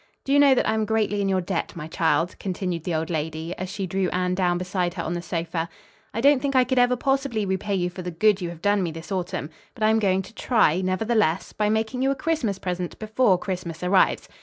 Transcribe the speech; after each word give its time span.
"Do 0.25 0.33
you 0.33 0.39
know 0.39 0.55
that 0.55 0.67
I 0.67 0.73
am 0.73 0.85
greatly 0.85 1.21
in 1.21 1.29
your 1.29 1.41
debt, 1.41 1.75
my 1.75 1.85
child?" 1.87 2.35
continued 2.39 2.85
the 2.85 2.95
old 2.95 3.11
lady, 3.11 3.55
as 3.59 3.69
she 3.69 3.85
drew 3.85 4.09
Anne 4.09 4.33
down 4.33 4.57
beside 4.57 4.95
her 4.95 5.03
on 5.03 5.13
the 5.13 5.21
sofa. 5.21 5.69
"I 6.11 6.21
don't 6.21 6.41
think 6.41 6.55
I 6.55 6.63
could 6.63 6.79
ever 6.79 6.95
possibly 6.95 7.45
repay 7.45 7.75
you 7.75 7.87
for 7.91 8.01
the 8.01 8.09
good 8.09 8.41
you 8.41 8.49
have 8.49 8.63
done 8.63 8.81
me 8.81 8.89
this 8.89 9.11
autumn. 9.11 9.51
But 9.75 9.83
I 9.83 9.91
am 9.91 9.99
going 9.99 10.23
to 10.23 10.33
try, 10.33 10.81
nevertheless, 10.81 11.53
by 11.53 11.69
making 11.69 12.01
you 12.01 12.09
a 12.09 12.15
Christmas 12.15 12.57
present 12.57 12.97
before 12.97 13.37
Christmas 13.37 13.83
arrives. 13.83 14.27